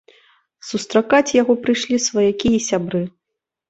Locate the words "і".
2.59-2.67